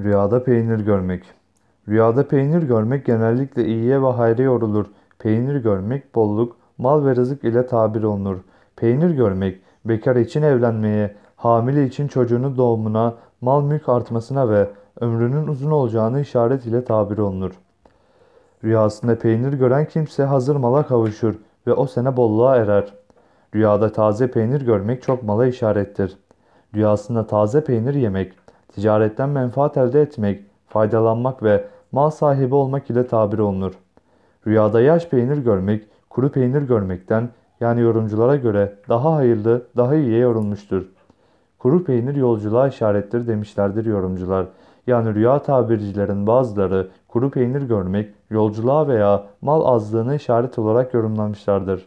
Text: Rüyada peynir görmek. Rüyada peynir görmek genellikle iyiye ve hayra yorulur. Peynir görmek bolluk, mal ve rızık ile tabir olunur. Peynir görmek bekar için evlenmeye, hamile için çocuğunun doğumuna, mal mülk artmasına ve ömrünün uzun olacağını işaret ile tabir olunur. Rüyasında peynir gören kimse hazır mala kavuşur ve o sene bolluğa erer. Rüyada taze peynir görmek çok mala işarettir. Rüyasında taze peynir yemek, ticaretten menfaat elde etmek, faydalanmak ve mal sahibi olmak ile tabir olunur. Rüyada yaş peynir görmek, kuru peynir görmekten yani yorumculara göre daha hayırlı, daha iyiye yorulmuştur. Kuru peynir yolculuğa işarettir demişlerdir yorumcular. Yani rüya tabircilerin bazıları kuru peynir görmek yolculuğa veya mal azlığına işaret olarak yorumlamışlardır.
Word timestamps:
Rüyada 0.00 0.44
peynir 0.44 0.80
görmek. 0.80 1.24
Rüyada 1.88 2.28
peynir 2.28 2.62
görmek 2.62 3.06
genellikle 3.06 3.64
iyiye 3.64 4.02
ve 4.02 4.06
hayra 4.06 4.42
yorulur. 4.42 4.86
Peynir 5.18 5.56
görmek 5.56 6.14
bolluk, 6.14 6.56
mal 6.78 7.04
ve 7.06 7.16
rızık 7.16 7.44
ile 7.44 7.66
tabir 7.66 8.02
olunur. 8.02 8.38
Peynir 8.76 9.10
görmek 9.10 9.60
bekar 9.84 10.16
için 10.16 10.42
evlenmeye, 10.42 11.14
hamile 11.36 11.86
için 11.86 12.08
çocuğunun 12.08 12.56
doğumuna, 12.56 13.14
mal 13.40 13.62
mülk 13.62 13.88
artmasına 13.88 14.48
ve 14.48 14.68
ömrünün 15.00 15.46
uzun 15.46 15.70
olacağını 15.70 16.20
işaret 16.20 16.66
ile 16.66 16.84
tabir 16.84 17.18
olunur. 17.18 17.52
Rüyasında 18.64 19.18
peynir 19.18 19.52
gören 19.52 19.84
kimse 19.88 20.24
hazır 20.24 20.56
mala 20.56 20.86
kavuşur 20.86 21.34
ve 21.66 21.72
o 21.72 21.86
sene 21.86 22.16
bolluğa 22.16 22.56
erer. 22.56 22.94
Rüyada 23.54 23.92
taze 23.92 24.30
peynir 24.30 24.60
görmek 24.60 25.02
çok 25.02 25.22
mala 25.22 25.46
işarettir. 25.46 26.18
Rüyasında 26.74 27.26
taze 27.26 27.64
peynir 27.64 27.94
yemek, 27.94 28.32
ticaretten 28.74 29.28
menfaat 29.28 29.76
elde 29.76 30.00
etmek, 30.02 30.44
faydalanmak 30.68 31.42
ve 31.42 31.64
mal 31.92 32.10
sahibi 32.10 32.54
olmak 32.54 32.90
ile 32.90 33.06
tabir 33.06 33.38
olunur. 33.38 33.72
Rüyada 34.46 34.80
yaş 34.80 35.08
peynir 35.08 35.38
görmek, 35.38 35.84
kuru 36.10 36.30
peynir 36.32 36.62
görmekten 36.62 37.28
yani 37.60 37.80
yorumculara 37.80 38.36
göre 38.36 38.72
daha 38.88 39.14
hayırlı, 39.14 39.62
daha 39.76 39.94
iyiye 39.94 40.18
yorulmuştur. 40.18 40.84
Kuru 41.58 41.84
peynir 41.84 42.14
yolculuğa 42.16 42.68
işarettir 42.68 43.26
demişlerdir 43.26 43.86
yorumcular. 43.86 44.46
Yani 44.86 45.14
rüya 45.14 45.42
tabircilerin 45.42 46.26
bazıları 46.26 46.88
kuru 47.08 47.30
peynir 47.30 47.62
görmek 47.62 48.14
yolculuğa 48.30 48.88
veya 48.88 49.22
mal 49.40 49.74
azlığına 49.74 50.14
işaret 50.14 50.58
olarak 50.58 50.94
yorumlamışlardır. 50.94 51.86